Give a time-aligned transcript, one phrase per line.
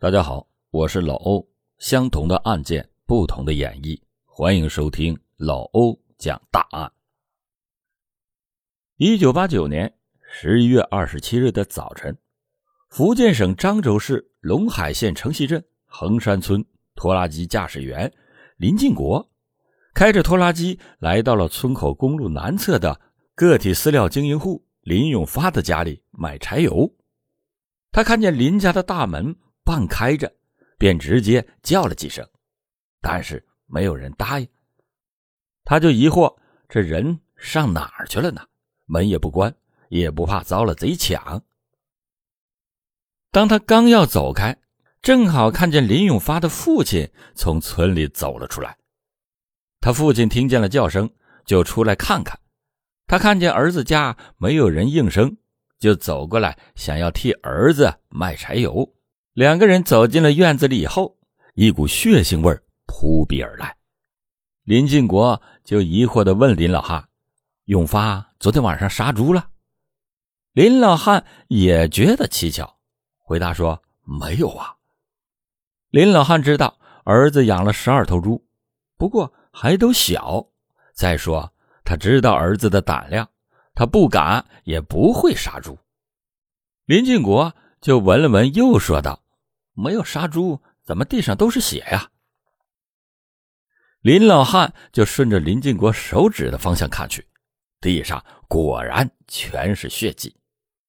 [0.00, 1.44] 大家好，我是老欧。
[1.78, 6.92] 相同的案件，不同的演绎，欢迎收听老欧讲大案。
[8.94, 12.16] 一九八九年十一月二十七日的早晨，
[12.90, 18.14] 福建省漳州市龙海县城西镇横山村拖拉机驾驶员
[18.56, 19.28] 林进国，
[19.94, 23.00] 开着拖拉机来到了村口公路南侧的
[23.34, 26.94] 个体饲料经营户林永发的家里买柴油。
[27.90, 29.34] 他看见林家的大门。
[29.68, 30.32] 半开着，
[30.78, 32.26] 便直接叫了几声，
[33.02, 34.48] 但是没有人答应。
[35.62, 36.34] 他就疑惑：
[36.70, 38.40] 这人上哪儿去了呢？
[38.86, 39.54] 门也不关，
[39.90, 41.44] 也不怕遭了贼抢。
[43.30, 44.56] 当他刚要走开，
[45.02, 48.78] 正好看见林永发的父亲从村里走了出来。
[49.82, 51.10] 他父亲听见了叫声，
[51.44, 52.40] 就出来看看。
[53.06, 55.36] 他看见儿子家没有人应声，
[55.78, 58.94] 就走过来，想要替儿子卖柴油。
[59.38, 61.16] 两个人走进了院子里以后，
[61.54, 63.76] 一股血腥味扑鼻而来。
[64.64, 67.08] 林进国就疑惑地问林老汉
[67.66, 69.48] ：“永发昨天晚上杀猪了？”
[70.54, 72.68] 林老汉也觉得蹊跷，
[73.16, 74.74] 回答说：“没有啊。”
[75.90, 78.44] 林老汉知道儿子养了十二头猪，
[78.96, 80.44] 不过还都小。
[80.94, 81.54] 再说
[81.84, 83.30] 他知道儿子的胆量，
[83.72, 85.78] 他不敢也不会杀猪。
[86.86, 89.22] 林进国就闻了闻，又说道。
[89.80, 92.10] 没有杀猪，怎么地上都是血呀？
[94.00, 97.24] 林老汉就顺着林建国手指的方向看去，
[97.80, 100.34] 地上果然全是血迹。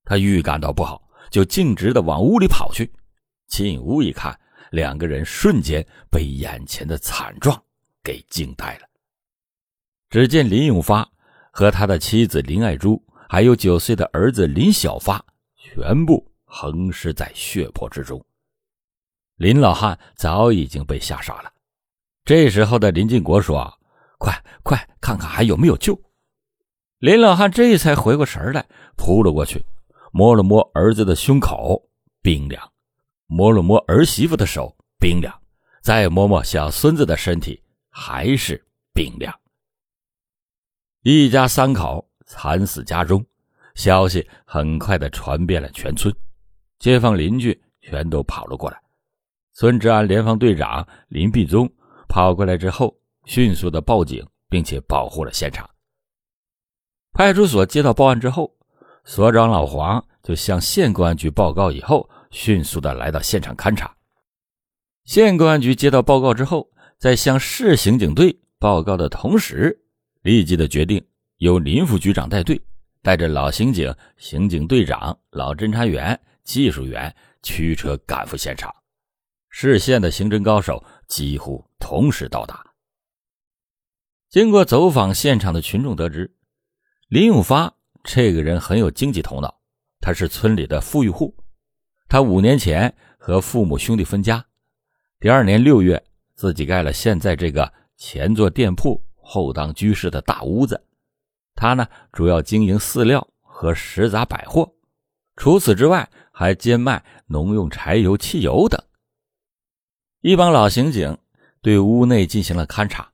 [0.06, 2.92] 他预感到不好，就径直的往屋里跑去。
[3.48, 4.40] 进屋一看，
[4.72, 7.64] 两个人瞬间被眼前的惨状
[8.04, 8.88] 给惊呆了。
[10.10, 11.08] 只见林永发
[11.52, 15.24] 和他的妻子林爱珠，还有九岁的儿子林小发，
[15.56, 18.24] 全部横尸在血泊之中。
[19.40, 21.50] 林老汉早已经被吓傻了。
[22.26, 23.74] 这时候的林进国说
[24.20, 25.98] ：“快快看看还有没有救！”
[27.00, 29.64] 林老汉这才回过神来，扑了过去，
[30.12, 31.82] 摸了摸儿子的胸口，
[32.22, 32.62] 冰凉；
[33.28, 35.34] 摸了摸儿媳妇的手，冰凉；
[35.82, 38.62] 再摸摸小孙子的身体，还是
[38.94, 39.34] 冰凉。
[41.04, 43.26] 一家三口惨死家中，
[43.74, 46.14] 消息很快的传遍了全村，
[46.78, 48.78] 街坊邻居全都跑了过来。
[49.60, 51.70] 村治安联防队长林必宗
[52.08, 55.70] 跑过来之后，迅速的报警，并且保护了现场。
[57.12, 58.56] 派出所接到报案之后，
[59.04, 63.94] 所长老黄就向县公安局报告，以后迅速的来到现场勘查。
[65.04, 66.66] 县公安局接到报告之后，
[66.98, 69.78] 在向市刑警队报告的同时，
[70.22, 71.06] 立即的决定
[71.40, 72.58] 由林副局长带队，
[73.02, 78.74] 带着老刑警、刑警队长、老侦查员、技术员驱车赶赴现场。
[79.50, 82.66] 市县的刑侦高手几乎同时到达。
[84.30, 86.32] 经过走访现场的群众得知，
[87.08, 87.74] 林永发
[88.04, 89.60] 这个人很有经济头脑，
[90.00, 91.36] 他是村里的富裕户。
[92.08, 94.46] 他五年前和父母兄弟分家，
[95.20, 96.02] 第二年六月
[96.36, 100.80] 自己盖了现在这个前做店铺后当居室的大屋子。
[101.56, 104.72] 他呢，主要经营饲料和食杂百货，
[105.36, 108.80] 除此之外还兼卖农用柴油、汽油等。
[110.22, 111.18] 一帮老刑警
[111.62, 113.10] 对屋内进行了勘查，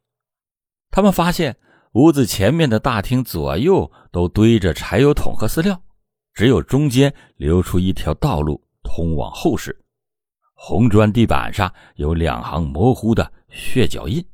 [0.90, 1.56] 他们发现
[1.92, 5.80] 屋子前面的大厅左右都堆着柴油桶和饲料，
[6.34, 9.78] 只有中间留出一条道路通往后室。
[10.56, 14.26] 红砖地板上有两行模糊的血脚印，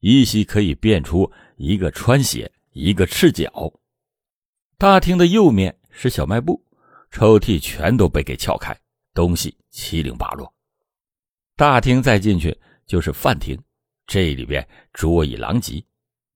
[0.00, 3.50] 依稀可以辨出一个穿鞋，一个赤脚。
[4.76, 6.62] 大厅的右面是小卖部，
[7.10, 8.78] 抽屉全都被给撬开，
[9.14, 10.52] 东西七零八落。
[11.60, 13.54] 大厅再进去就是饭厅，
[14.06, 15.84] 这里边桌椅狼藉，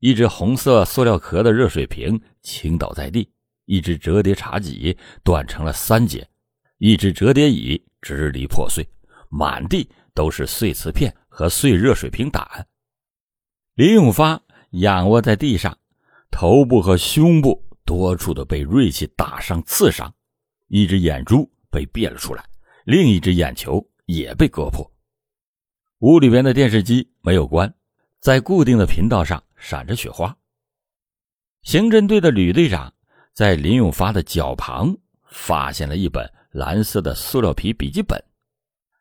[0.01, 3.33] 一只红色塑料壳的热水瓶倾倒在地，
[3.65, 6.29] 一只折叠茶几断成了三截，
[6.77, 8.87] 一只折叠椅支离破碎，
[9.31, 12.47] 满地都是碎瓷片和碎热水瓶胆。
[13.76, 14.38] 林永发
[14.73, 15.75] 仰卧在地上，
[16.31, 20.15] 头部和胸部多处的被锐器打伤刺伤，
[20.69, 22.44] 一只眼珠被别了出来，
[22.85, 24.87] 另一只眼球也被割破。
[26.05, 27.75] 屋里边的电视机没有关，
[28.21, 30.37] 在固定的频道上闪着雪花。
[31.62, 32.93] 刑侦队的吕队长
[33.33, 38.23] 在林永发的脚旁发现了一本蓝色的塑料皮笔记本，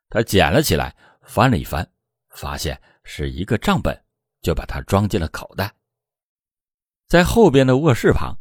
[0.08, 1.86] 他捡了起来，翻了一翻，
[2.30, 4.02] 发现是一个账本，
[4.42, 5.70] 就把它装进了口袋。
[7.10, 8.34] 在后边的卧室旁，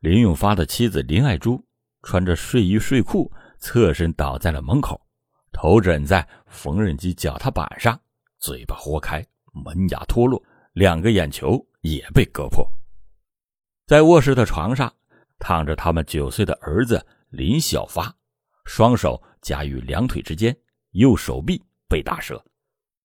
[0.00, 1.62] 林永发的妻子林爱珠
[2.02, 4.98] 穿着睡衣睡裤，侧身倒在了门口，
[5.52, 8.00] 头枕在缝纫机脚踏板上，
[8.38, 10.42] 嘴巴豁开，门牙脱落，
[10.72, 12.66] 两个眼球也被割破。
[13.86, 14.92] 在卧室的床上
[15.38, 18.14] 躺着他们九岁的儿子林小发，
[18.64, 20.56] 双手夹于两腿之间，
[20.90, 22.44] 右手臂被打折。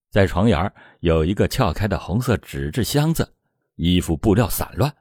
[0.09, 3.33] 在床沿有一个撬开的红色纸质箱子，
[3.75, 4.93] 衣服布料散乱。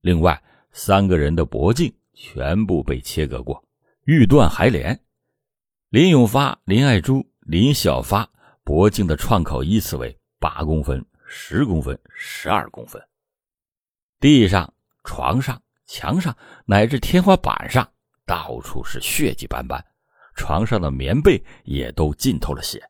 [0.00, 0.40] 另外
[0.72, 3.64] 三个人的脖颈全部被切割过，
[4.04, 4.98] 欲断还连。
[5.88, 8.28] 林永发、林爱珠、林小发
[8.64, 13.00] 脖颈的创口依次为八公分、十公分、十二公分。
[14.18, 14.72] 地上、
[15.04, 16.34] 床上、墙上
[16.64, 17.86] 乃至天花板上，
[18.24, 19.84] 到处是血迹斑斑，
[20.34, 22.82] 床上的棉被也都浸透了血。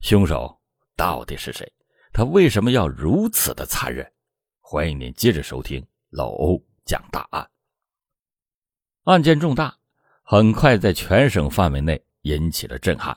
[0.00, 0.60] 凶手
[0.94, 1.66] 到底是谁？
[2.12, 4.12] 他为什么要如此的残忍？
[4.60, 7.50] 欢迎您接着收听老欧讲大案。
[9.04, 9.78] 案件重大，
[10.22, 13.16] 很快在全省范围内引起了震撼，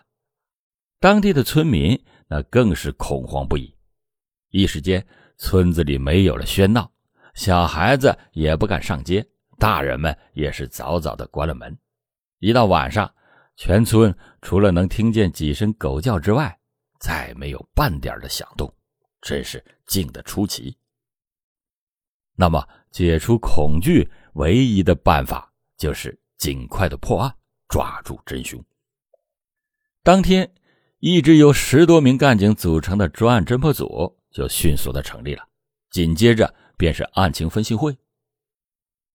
[1.03, 3.75] 当地的村民那更是恐慌不已，
[4.51, 5.05] 一时间。
[5.35, 6.89] 村子里没有了喧闹，
[7.33, 9.27] 小孩子也不敢上街，
[9.59, 11.77] 大人们也是早早的关了门。
[12.39, 13.13] 一到晚上，
[13.57, 16.57] 全村除了能听见几声狗叫之外，
[17.01, 18.73] 再没有半点的响动，
[19.19, 20.77] 真是静得出奇。
[22.33, 27.35] 那么，解除恐惧唯一的办法就是尽快的破案，
[27.67, 28.63] 抓住真凶。
[30.01, 30.49] 当天，
[31.05, 34.17] 一支由十多名干警组成的专案侦破组。
[34.31, 35.45] 就迅速的成立了，
[35.91, 37.93] 紧接着便是案情分析会。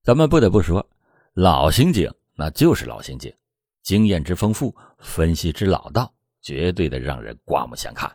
[0.02, 0.87] 咱们不得不说，
[1.32, 3.35] 老刑警那就是老刑警，
[3.82, 8.14] 经验之丰富，分析之老道，绝对的让人刮目相看。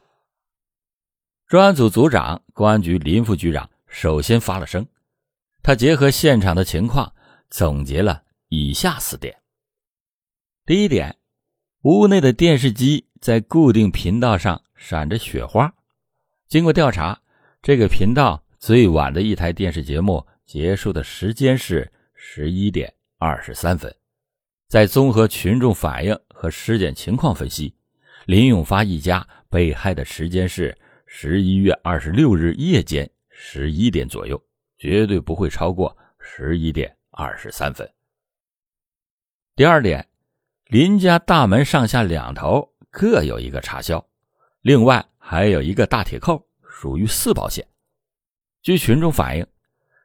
[1.48, 4.88] 专案组组长、公安局林副局长首先发了声，
[5.64, 7.12] 他结合现场的情况，
[7.50, 9.36] 总结了以下四点：
[10.64, 11.18] 第一点，
[11.82, 15.74] 屋内的电视机在固定频道上闪着雪花。
[16.50, 17.18] 经过调查，
[17.62, 23.96] 这个频道最晚的一台电视节目结束的时间是十一点二十三分。
[24.68, 27.74] 在综合群众反映和尸检情况分析，
[28.26, 30.78] 林永发一家被害的时间是
[31.08, 34.38] 十一月二十六日夜间十一点左右，
[34.78, 37.90] 绝对不会超过十一点二十三分。
[39.56, 40.06] 第二点，
[40.66, 44.08] 林家大门上下两头各有一个插销，
[44.62, 45.04] 另外。
[45.26, 47.66] 还有一个大铁扣，属于四保险。
[48.62, 49.48] 据群众反映，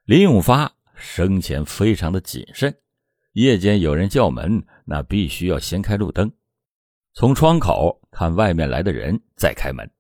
[0.05, 2.73] 林永发生前非常的谨慎，
[3.33, 6.33] 夜间有人叫门，那必须要先开路灯，
[7.15, 9.91] 从窗口看外面来的人再开门。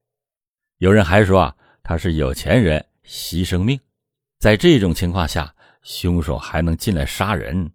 [0.76, 3.78] 有人还说啊，他是有钱人，牺牲命。
[4.38, 5.52] 在这种情况下，
[5.82, 7.68] 凶手还能进来杀人，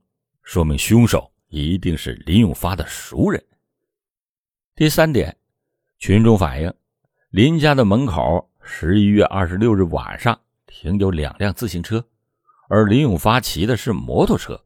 [0.44, 3.44] 说明凶手一定是林永发的熟人。
[4.76, 5.38] 第三点，
[6.00, 6.74] 群众反映。
[7.30, 12.04] 林家的门口，十一月二十六日晚上停有两辆自行车，
[12.70, 14.60] 而林永发骑的是摩托车，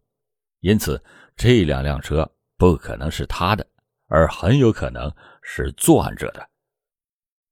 [0.62, 1.04] 因此
[1.36, 3.68] 这两辆车不可能是他的，
[4.08, 6.50] 而很有可能是作案者的。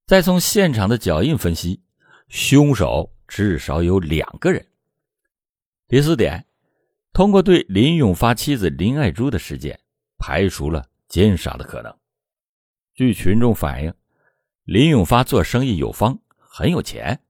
[0.06, 1.82] 再从现场的脚印分析，
[2.28, 4.66] 凶手至少有两个人。
[5.88, 6.42] 第四点，
[7.12, 9.78] 通过对林永发妻子林爱珠的事件，
[10.16, 11.94] 排除了奸杀的可能。
[12.96, 13.92] 据群众反映。
[14.64, 17.20] 林永发做生意有方，很有钱。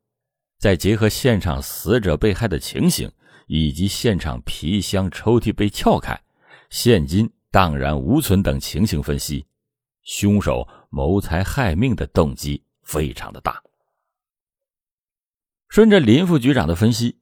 [0.58, 3.10] 再结合现场死者被害的情形，
[3.48, 6.18] 以及现场皮箱、抽屉被撬开、
[6.70, 9.44] 现金荡然无存等情形分析，
[10.04, 13.60] 凶手谋财害命的动机非常的大。
[15.68, 17.18] 顺着林副局长的分析，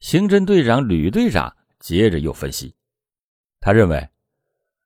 [0.00, 2.74] 刑侦队长吕队长接着又分析，
[3.60, 4.08] 他认为，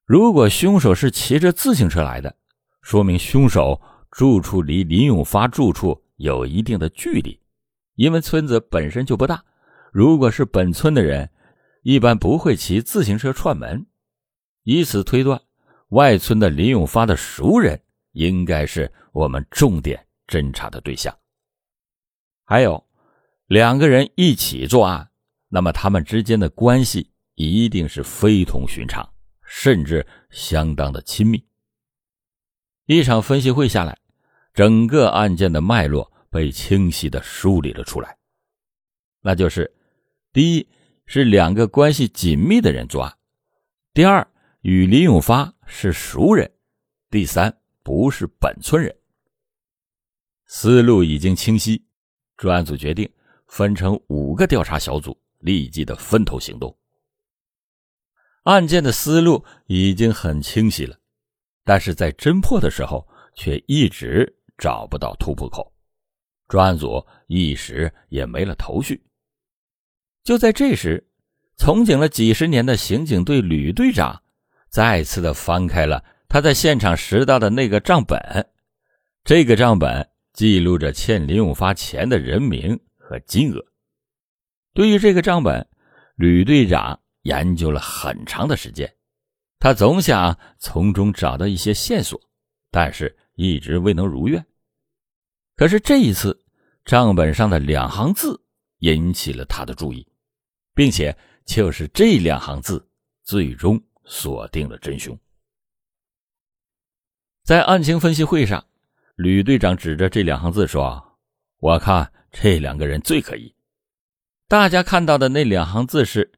[0.04, 2.36] 如果凶手是骑着自行车来的，
[2.82, 3.80] 说明凶手。
[4.10, 7.38] 住处离林永发住处有一定的距离，
[7.94, 9.44] 因为村子本身就不大。
[9.92, 11.30] 如果是本村的人，
[11.82, 13.86] 一般不会骑自行车串门。
[14.64, 15.38] 以此推断，
[15.90, 17.78] 外村的林永发的熟人
[18.12, 21.14] 应该是我们重点侦查的对象。
[22.44, 22.82] 还有，
[23.46, 25.10] 两个人一起作案，
[25.48, 29.06] 那么他们之间的关系一定是非同寻常，
[29.44, 31.44] 甚至相当的亲密。
[32.88, 33.98] 一场分析会下来，
[34.54, 38.16] 整个案件的脉络被清晰的梳理了出来。
[39.20, 39.70] 那就是：
[40.32, 40.66] 第一
[41.04, 43.12] 是两个关系紧密的人作案；
[43.92, 44.26] 第二
[44.62, 46.48] 与李永发是熟人；
[47.10, 48.96] 第三不是本村人。
[50.46, 51.84] 思路已经清晰，
[52.38, 53.06] 专案组决定
[53.48, 56.74] 分成五个调查小组，立即的分头行动。
[58.44, 60.97] 案件的思路已经很清晰了。
[61.68, 65.70] 但是在侦破的时候却一直找不到突破口，
[66.48, 69.04] 专案组一时也没了头绪。
[70.24, 71.06] 就在这时，
[71.56, 74.22] 从警了几十年的刑警队吕队长
[74.70, 78.18] 再次的翻开了他在现场拾到的那个账本，
[79.22, 83.62] 这个账本记录着欠林永发钱的人名和金额。
[84.72, 85.68] 对于这个账本，
[86.14, 88.90] 吕队长研究了很长的时间，
[89.58, 92.20] 他总想从中找到一些线索，
[92.70, 94.44] 但是一直未能如愿。
[95.56, 96.44] 可是这一次，
[96.84, 98.40] 账本上的两行字
[98.78, 100.06] 引起了他的注意，
[100.74, 102.88] 并且就是这两行字，
[103.24, 105.18] 最终锁定了真凶。
[107.42, 108.64] 在案情分析会上，
[109.16, 111.18] 吕队长指着这两行字说
[111.58, 113.52] ：“我看这两个人最可疑。”
[114.46, 116.30] 大家看到的那两行字是：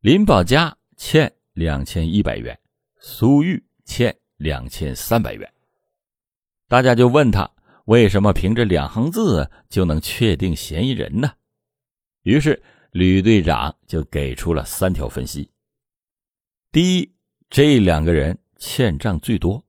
[0.00, 2.58] 林宝家欠两千一百元，
[2.98, 5.50] 苏玉欠两千三百元。
[6.68, 7.50] 大家就问他
[7.86, 11.32] 为什么凭着两行字就能确定嫌疑人呢？
[12.24, 15.50] 于是吕队长就给出了三条分析：
[16.70, 17.10] 第一，
[17.48, 19.64] 这两个人欠账最多；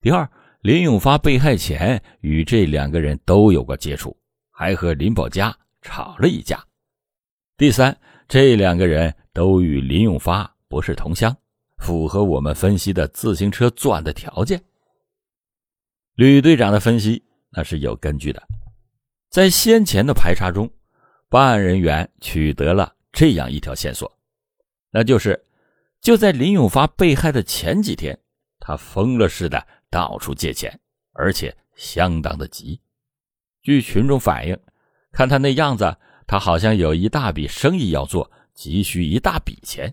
[0.00, 0.26] 第二，
[0.62, 4.16] 林永发被害前与这两个人都有过接触，
[4.50, 6.64] 还和林宝家吵了一架。
[7.58, 7.94] 第三，
[8.26, 11.36] 这两个人都与林永发不是同乡，
[11.78, 14.62] 符合我们分析的自行车作案的条件。
[16.14, 18.42] 吕队长的分析那是有根据的，
[19.30, 20.70] 在先前的排查中，
[21.28, 24.18] 办案人员取得了这样一条线索，
[24.90, 25.44] 那就是
[26.00, 28.18] 就在林永发被害的前几天，
[28.60, 30.78] 他疯了似的到处借钱，
[31.12, 32.80] 而且相当的急。
[33.62, 34.58] 据群众反映，
[35.12, 35.96] 看他那样子。
[36.30, 39.90] 他好像有一大笔生意要做，急需一大笔钱。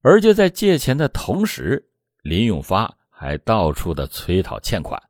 [0.00, 1.90] 而就在借钱的同时，
[2.22, 5.02] 林永发还到处的催讨欠款。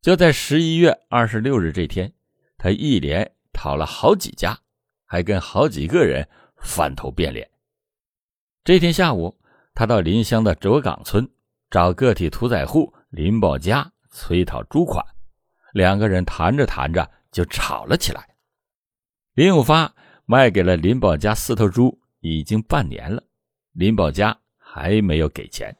[0.00, 2.12] 就在十一月二十六日这天，
[2.58, 4.58] 他一连讨了好几家，
[5.04, 6.28] 还跟好几个人
[6.58, 7.50] 翻头变脸。
[8.62, 9.36] 这天下午，
[9.74, 11.28] 他到临湘的卓岗村
[11.70, 15.04] 找个体屠宰户林宝家催讨猪款，
[15.72, 18.36] 两个人谈着谈着就吵了起来。
[19.34, 19.92] 林永发
[20.26, 23.22] 卖给了林宝家四头猪已经半年了，
[23.74, 25.76] 林宝家还没有给钱。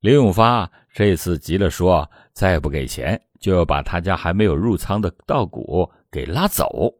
[0.00, 6.92] 林永发这次急了，说再不给钱就要把他家还没有入仓的稻谷给拉走。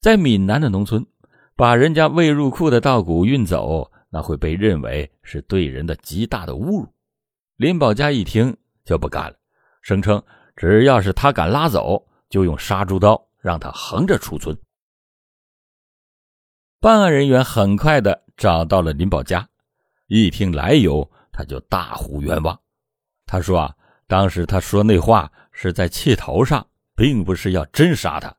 [0.00, 1.06] 在闽南的农村，
[1.54, 6.88] 把人家未入库的稻谷运走，那会被认为是对人的极大的侮辱。
[7.56, 9.36] 林宝家一听就不干了，
[9.82, 10.22] 声称
[10.56, 13.22] 只要是他敢拉走，就用杀猪刀。
[13.44, 14.58] 让他横着出村。
[16.80, 19.48] 办案人员很快的找到了林宝家，
[20.06, 22.58] 一听来由，他就大呼冤枉。
[23.26, 23.74] 他说啊，
[24.06, 28.34] 当时他说那话是在气头上，并不是要真杀他。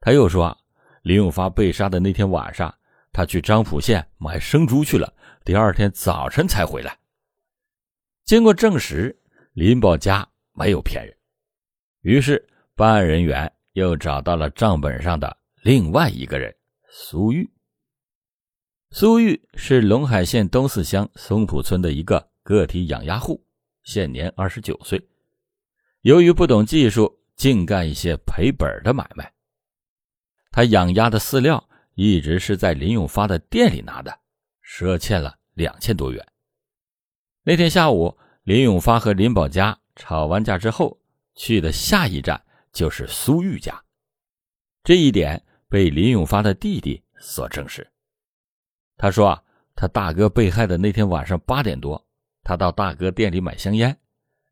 [0.00, 0.56] 他又说，
[1.02, 2.74] 林永发被杀的那天晚上，
[3.12, 5.12] 他去漳浦县买生猪去了，
[5.44, 6.96] 第二天早晨才回来。
[8.24, 9.18] 经过证实，
[9.52, 11.16] 林宝家没有骗人。
[12.02, 13.52] 于是办案人员。
[13.76, 16.50] 又找到了账本上的另外一个人
[16.88, 17.46] 苏玉。
[18.98, 23.44] 苏玉是陇海县东四乡松浦村的一个个体养鸭户，
[23.82, 25.06] 现年二十九岁。
[26.00, 29.30] 由于不懂技术，净干一些赔本的买卖。
[30.50, 31.62] 他养鸭的饲料
[31.92, 34.18] 一直是在林永发的店里拿的，
[34.64, 36.26] 赊欠了两千多元。
[37.42, 40.98] 那天下午，林永发和林宝家吵完架之后，
[41.34, 42.42] 去的下一站。
[42.72, 43.84] 就是苏玉家，
[44.82, 47.86] 这一点被林永发的弟弟所证实。
[48.96, 49.42] 他说啊，
[49.74, 52.02] 他大哥被害的那天晚上八点多，
[52.42, 53.96] 他到大哥店里买香烟。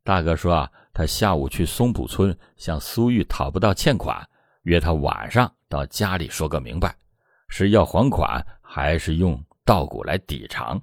[0.02, 4.28] 大哥说啊，他下午去松浦村向苏玉讨不到欠款，
[4.62, 6.96] 约他晚上到家里说个明白，
[7.48, 10.80] 是要还款还是用稻谷来抵偿。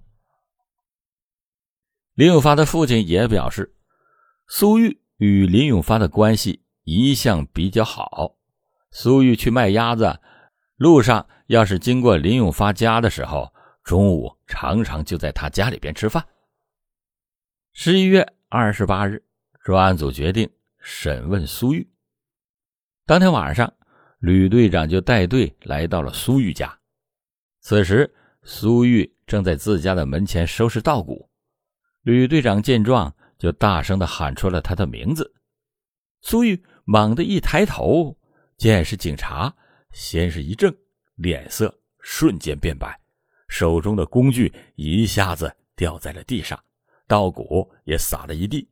[2.15, 3.75] 林永发的父亲也表示，
[4.47, 6.63] 苏玉与林永发的关系。
[6.83, 8.37] 一向比较好，
[8.89, 10.19] 苏玉去卖鸭子，
[10.81, 16.25] 路上要是经过林永发家的时候，中午常常就在他家里边吃饭。
[17.71, 19.23] 十一月二十八日，
[19.63, 21.87] 专案组决定审问苏玉。
[23.05, 23.71] 当天晚上，
[24.17, 26.75] 吕队长就带队来到了苏玉家。
[27.59, 28.11] 此时，
[28.41, 31.29] 苏玉正在自家的门前收拾稻谷。
[32.01, 35.31] 吕队长见状，就大声的喊出了他的名字。
[36.21, 36.65] 苏玉。
[36.85, 38.17] 猛地一抬头，
[38.57, 39.55] 见是警察，
[39.91, 40.75] 先是一怔，
[41.15, 42.99] 脸色瞬间变白，
[43.47, 46.61] 手中的工具一下子掉在了地上，
[47.07, 48.69] 稻谷也撒了一地。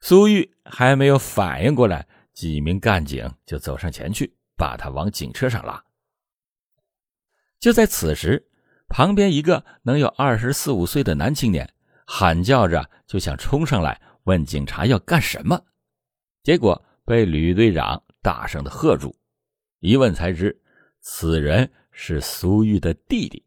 [0.00, 5.84] 苏玉还没有反应过来，几名干警就走上前去，把他往警车上拉。
[7.58, 8.48] 就在此时，
[8.88, 11.68] 旁边一个能有二十四五岁的男青年
[12.06, 15.60] 喊叫着，就想冲上来问警察要干什么，
[16.44, 19.17] 结果被吕队长大声的喝住。
[19.80, 20.60] 一问才知，
[21.00, 23.44] 此人是苏玉的弟弟。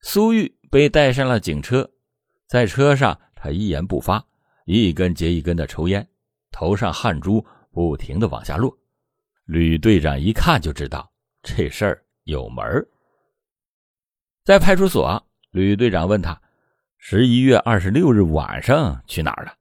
[0.00, 1.90] 苏玉被带上了警车，
[2.46, 4.24] 在车上他一言不发，
[4.64, 6.06] 一根接一根的抽烟，
[6.50, 8.76] 头上汗珠不停的往下落。
[9.44, 11.10] 吕队长一看就知道
[11.42, 12.86] 这事儿有门儿。
[14.44, 16.40] 在派出所，吕队长问他
[16.98, 19.54] ：“十一月二十六日晚上去哪儿了？”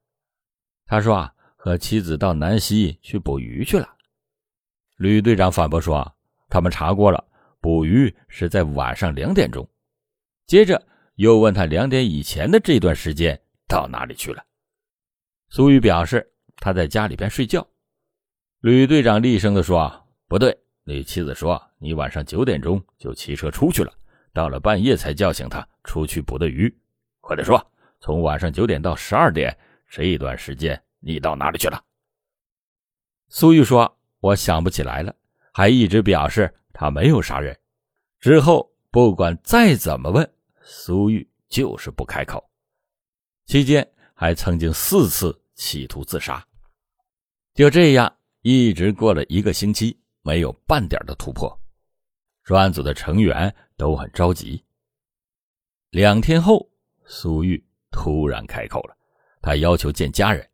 [0.86, 3.96] 他说：“啊，和妻子到南溪去捕鱼去了。”
[5.00, 6.14] 吕队长反驳说
[6.50, 7.24] ：“他们查过了，
[7.62, 9.66] 捕鱼是在晚上两点钟。”
[10.46, 14.44] 接着又问他两点以前的这段时间到哪里去了。
[15.48, 17.66] 苏玉表示他在家里边睡觉。
[18.60, 23.94] 吕队长厉声的说：“不对，你妻子说你晚上九点钟就骑车出去了。”
[24.34, 26.78] 到了半夜才叫醒他出去捕的鱼，
[27.22, 29.58] 快点说，从晚上九点到十二点
[29.90, 31.82] 这一段时间你到哪里去了？
[33.30, 35.16] 苏玉说：“我想不起来了。”
[35.54, 37.58] 还一直表示他没有杀人。
[38.20, 40.30] 之后不管再怎么问，
[40.62, 42.44] 苏玉就是不开口。
[43.46, 46.46] 期间还曾经四次企图自杀。
[47.54, 51.60] 就这样一直过了一个星期，没有半点的突破。
[52.44, 53.54] 专案组的成员。
[53.80, 54.62] 都很着急。
[55.92, 56.70] 两天后，
[57.06, 58.98] 苏玉突然开口了，
[59.42, 60.46] 他要求见家人。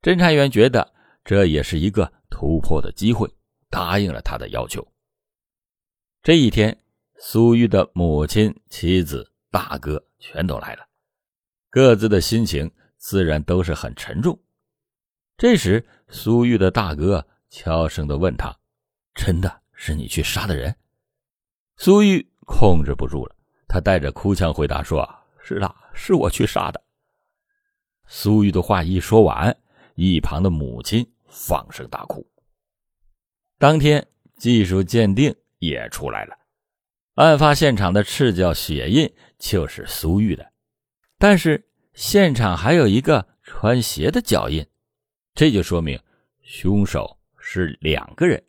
[0.00, 3.26] 侦查员觉得这也是一个突破的机会，
[3.70, 4.86] 答应了他的要求。
[6.22, 6.78] 这一天，
[7.18, 10.86] 苏玉的母亲、妻子、大哥全都来了，
[11.70, 14.38] 各自的心情自然都是很沉重。
[15.38, 18.54] 这时，苏玉的大哥悄声的问他
[19.16, 20.76] ：“真的是你去杀的人？”
[21.78, 22.30] 苏玉。
[22.44, 23.34] 控制不住了，
[23.66, 25.08] 他带着哭腔回答说
[25.42, 26.80] ：“是的，是我去杀的。”
[28.06, 29.58] 苏玉的话一说完，
[29.94, 31.04] 一旁的母亲
[31.38, 32.26] 放声大哭。
[33.58, 34.06] 当天
[34.38, 36.34] 技术鉴定也出来了，
[37.14, 40.50] 案发现场的赤脚血印就是苏玉的，
[41.18, 44.66] 但是现场还有一个穿鞋的脚印，
[45.34, 46.00] 这就说明
[46.42, 48.42] 凶手是两个人，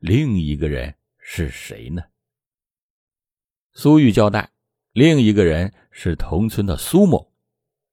[0.00, 2.02] 另一个人是谁呢？
[3.72, 4.50] 苏玉交代，
[4.92, 7.32] 另一个人是同村的苏某，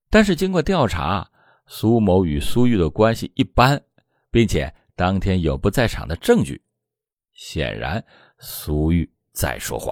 [0.10, 1.30] 但是经过调查，
[1.68, 3.82] 苏某与苏玉的关系一般，
[4.38, 6.62] 并且当天有不在场的证据，
[7.34, 8.06] 显然
[8.38, 9.92] 苏玉在说谎。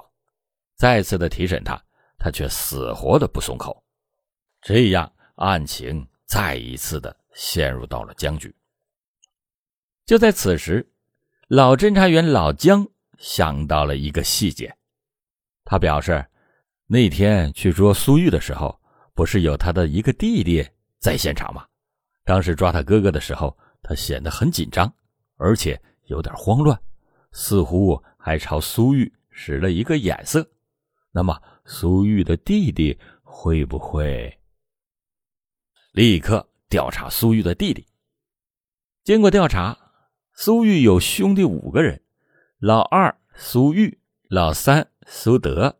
[0.75, 1.83] 再次的提审他，
[2.19, 3.83] 他却死活的不松口，
[4.61, 8.55] 这样案情再一次的陷入到了僵局。
[10.05, 10.87] 就在此时，
[11.47, 14.71] 老侦查员老姜想到了一个细节。
[15.63, 16.23] 他表示，
[16.85, 18.79] 那天去捉苏玉的时候，
[19.15, 20.63] 不是有他的一个弟弟
[20.99, 21.65] 在现场吗？
[22.23, 24.91] 当时抓他哥哥的时候，他显得很紧张，
[25.37, 26.75] 而且有点慌乱，
[27.31, 30.49] 似乎还朝苏玉使了一个眼色。
[31.11, 34.35] 那么，苏玉的弟弟会不会
[35.91, 37.85] 立刻调查苏玉的弟弟？
[39.03, 39.77] 经过调查，
[40.33, 42.01] 苏玉有兄弟五个人，
[42.57, 44.89] 老二苏玉，老三。
[45.07, 45.77] 苏德，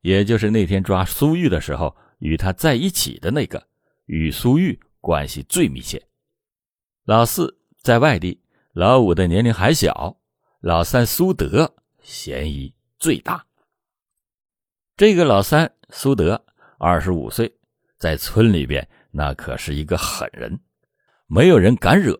[0.00, 3.68] 也就是那天抓苏玉的时候与他在一起的那个，
[4.06, 6.02] 与苏玉关系最密切。
[7.04, 8.40] 老四在外地，
[8.72, 10.18] 老五的年龄还小，
[10.60, 13.46] 老三苏德嫌疑最大。
[14.96, 16.44] 这个老三苏德
[16.78, 17.54] 二十五岁，
[17.98, 20.60] 在村里边那可是一个狠人，
[21.26, 22.18] 没有人敢惹。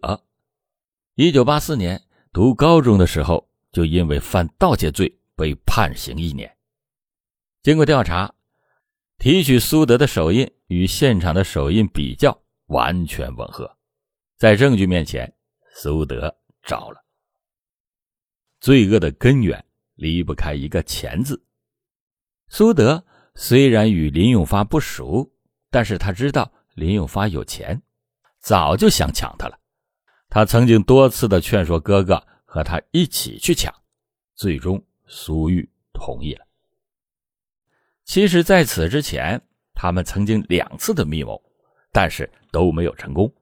[1.15, 5.19] 一九八四年读高中的时候，就因为犯盗窃罪。
[5.37, 6.57] 被判刑一年。
[7.61, 8.33] 经过调查，
[9.19, 13.77] 提取苏德的手印与现场的手印比较，完全吻合。
[14.37, 15.33] 在证据面前，
[15.75, 17.05] 苏德招了。
[18.61, 21.43] 罪恶的根源离不开一个“钱”字。
[22.49, 25.31] 苏德虽然与林永发不熟，
[25.71, 27.81] 但是他知道林永发有钱，
[28.39, 29.59] 早就想抢他了。
[30.29, 33.75] 他曾经多次的劝说哥哥和他一起去抢，
[34.35, 34.83] 最终。
[35.07, 36.47] 苏玉同意了。
[38.05, 39.41] 其实，在此之前，
[39.75, 41.41] 他们曾经两次的密谋，
[41.93, 43.33] 但是都没有成功。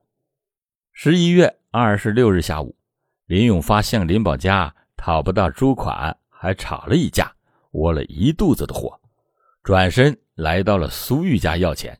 [1.04, 2.76] 十一月二十六日下午，
[3.26, 7.34] 林永发向林宝家讨不到猪款，还吵了一架，
[7.72, 9.00] 窝了一肚子的火，
[9.64, 11.98] 转身来到了苏玉家要钱。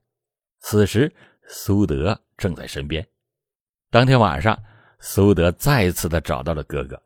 [0.61, 1.13] 此时
[1.49, 3.05] 苏德正在身边。
[3.91, 4.57] 当天晚上，
[5.01, 7.03] 苏德再次的找到了哥哥。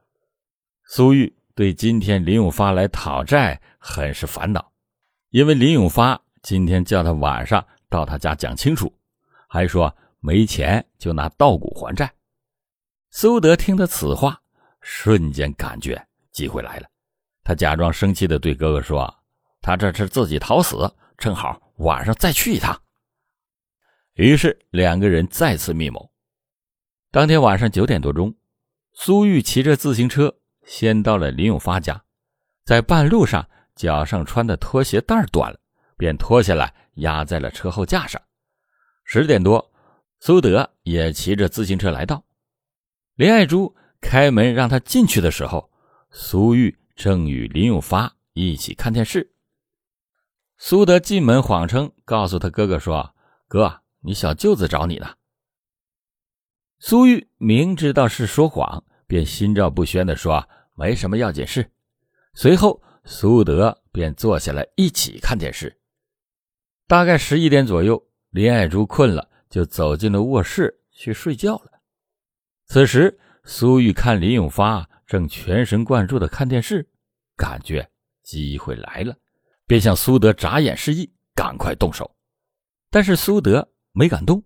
[0.84, 4.70] 苏玉对今天林永发来讨债很是烦恼，
[5.30, 8.92] 因为林永发今天叫他晚上到他家讲清楚，
[9.48, 12.12] 还说没钱就拿稻谷还债。
[13.10, 14.42] 苏德听得此话，
[14.80, 16.88] 瞬间感觉机会来了，
[17.44, 19.22] 他假装生气的对哥哥说
[19.62, 22.76] ：“他这是自己讨死，正好晚上再去一趟。”
[24.14, 26.10] 于是两个人再次密谋。
[27.12, 28.34] 当天晚上九点多钟，
[28.94, 32.02] 苏玉骑着自行车先到了林永发家，
[32.64, 35.60] 在半路上脚上穿的拖鞋带断了，
[35.96, 38.20] 便脱下来压在了车后架上。
[39.04, 39.72] 十点多，
[40.26, 42.24] 苏德也骑着自行车来到，
[43.14, 45.70] 林爱珠开门让他进去的时候，
[46.10, 49.32] 苏玉正与林永发一起看电视。
[50.58, 53.14] 苏德进门谎称告诉他哥哥说
[53.46, 55.14] ：“哥。”你小舅子找你呢。
[56.80, 61.70] 苏玉明知道是说谎，便心照不宣的说：“没什么要紧事。”
[62.34, 65.78] 随后，苏德便坐下来一起看电视。
[66.88, 71.72] 大概十一点左右，林爱珠困了，就走进了卧室去睡觉了。
[72.66, 76.88] 此时，苏玉看林永发正全神贯注的看电视，
[77.36, 77.88] 感觉
[78.22, 79.16] 机会来了，
[79.66, 82.10] 便向苏德眨眼示意，赶快动手。
[82.90, 83.68] 但是苏德。
[83.98, 84.44] 没敢动，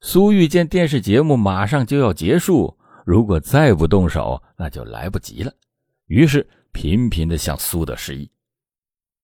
[0.00, 5.52] 苏玉见电视节目马上就要结束，如果再不动手，那就来不及了。
[6.06, 8.30] 于是频频的向苏德示意。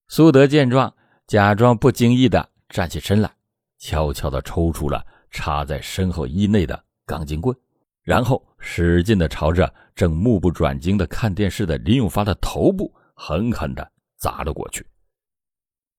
[0.09, 0.93] 苏德见状，
[1.25, 3.33] 假装不经意的站起身来，
[3.77, 7.55] 悄悄的抽出了插在身后衣内的钢筋棍，
[8.01, 14.85] 然后使劲的朝着正目不转睛的看电视的林永发的头部狠狠的砸了过去。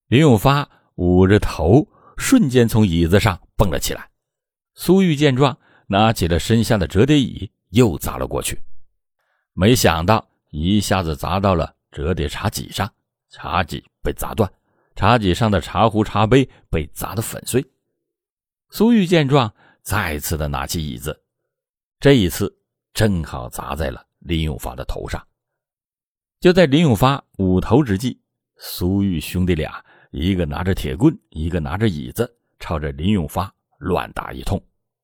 [0.08, 1.86] 林永发捂着头。
[2.18, 4.08] 瞬间从椅子上蹦了起来，
[4.72, 8.58] 苏玉见状，拿起了身下的折叠椅，又砸了过去。
[9.52, 12.90] 没想到一下子砸到了折叠茶几上，
[13.28, 14.50] 茶几被砸断，
[14.96, 17.64] 茶几上的茶壶、茶杯被砸得粉碎。
[18.70, 21.22] 苏玉见状，再次的拿起椅子，
[22.00, 22.58] 这一次
[22.92, 25.24] 正好砸在了林永发的头上。
[26.40, 28.18] 就在林永发捂头之际，
[28.56, 29.84] 苏玉兄弟俩。
[30.12, 34.58] 一个拿着铁棍，一个拿着椅子，朝着林永发乱打一通，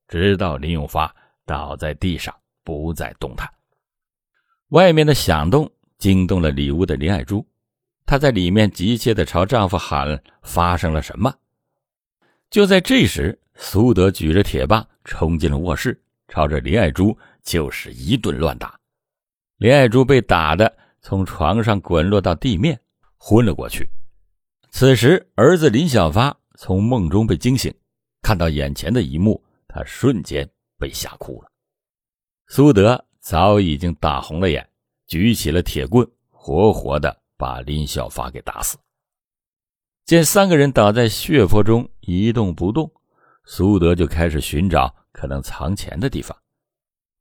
[0.07, 1.13] 直到林永发
[1.45, 3.47] 倒在地上不再动弹。
[4.69, 7.45] 外面的响动惊动了里屋的林爱珠，
[8.05, 11.33] 她在里面急切地朝丈夫喊：“发生了什么？”
[12.49, 18.79] 就在这时，苏德举着铁棒冲进了卧室，朝着林爱珠就是一顿乱打。
[19.57, 22.79] 林爱珠被打的从床上滚落到地面，
[23.17, 23.89] 昏了过去。
[24.69, 27.73] 此时，儿子林小发从梦中被惊醒，
[28.21, 31.49] 看到眼前的一幕，他瞬间被吓哭了。
[32.47, 34.67] 苏德早已经打红了眼，
[35.07, 38.77] 举起了铁棍，活活的把林小发给打死。
[40.05, 42.89] 见三个人倒在血泊中一动不动，
[43.43, 46.37] 苏德就开始寻找可能藏钱的地方。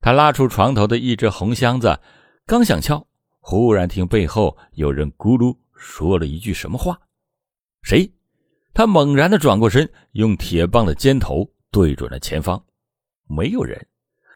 [0.00, 1.98] 他拉出床头的一只红箱子，
[2.46, 3.04] 刚想敲，
[3.40, 6.96] 忽然听背后有人咕噜说了一句什么话。
[7.82, 8.08] 谁？
[8.72, 12.64] 他猛然的转过身，用铁棒的尖头对准了前方。
[13.26, 13.84] 没有人。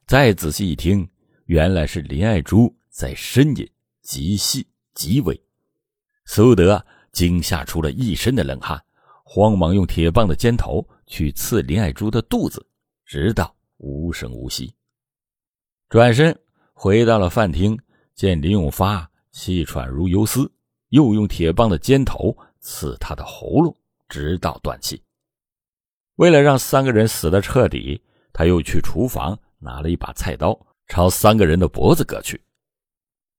[0.09, 1.09] 再仔细一听，
[1.45, 3.71] 原来是林爱珠在呻吟，
[4.03, 5.46] 极细极微。
[6.27, 8.79] 苏德惊吓出了一身的冷汗，
[9.25, 12.67] 慌忙用铁棒的尖头去刺林爱珠的肚子，
[13.07, 14.75] 直到无声无息。
[15.89, 16.39] 转身
[16.75, 17.79] 回到了饭厅，
[18.15, 20.53] 见林永发气喘如游丝，
[20.91, 22.37] 又用铁棒的尖头。
[22.59, 23.73] 刺他的喉咙，
[24.09, 25.01] 直到断气。
[26.17, 30.59] 为了让三个人死得彻底，他又去厨房拿了一把菜刀，
[30.89, 32.43] 朝三个人的脖子割去。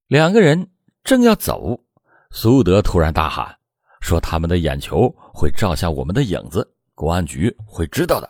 [0.08, 0.70] 两个人
[1.04, 1.84] 正要走，
[2.32, 3.58] 苏德突然大喊
[4.02, 8.30] ：“说他们的眼球会照下我们的影子，公安局会知道的。”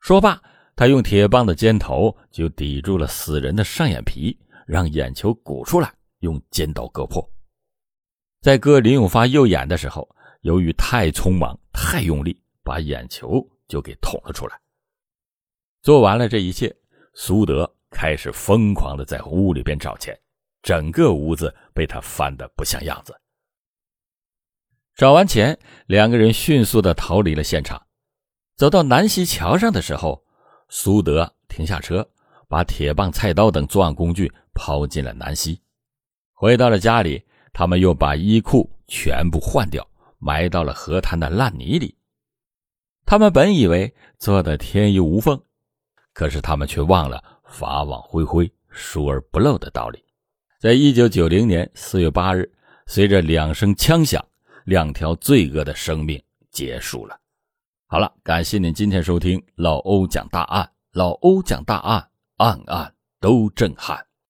[0.00, 0.40] 说罢，
[0.74, 7.28] 他用铁棒的尖头就抵住了死人的上眼皮，让眼球鼓出来，用尖刀割破。
[8.40, 10.08] 在割林永发右眼的时候，
[10.42, 14.58] 由于太匆忙、太用力，把眼球就给捅了出来。
[15.82, 16.74] 做完了这一切，
[17.14, 20.16] 苏德开始疯狂的在屋里边找钱，
[20.66, 23.16] 整个屋子被他翻得不像样子。
[24.96, 27.80] 找完钱，两个人迅速的逃离了现场。
[28.56, 30.24] 走到南溪桥上的时候，
[30.68, 32.04] 苏德停下车，
[32.48, 35.62] 把铁棒、菜刀等作案工具抛进了南溪，
[36.32, 37.24] 回到了家里。
[37.52, 41.96] 他们又把衣裤全部换掉，埋到了河滩的烂泥里。
[43.06, 45.40] 他们本以为做的天衣无缝，
[46.12, 50.04] 可是他们却忘了法网恢恢，疏而不漏的道理。
[50.66, 52.50] 在一九九零年四月八日，
[52.88, 54.20] 随着两声枪响，
[54.64, 57.16] 两条罪恶的生命结束了。
[57.86, 64.04] 好了，感谢您今天收听老欧讲大案，老欧讲大案，案案都震撼。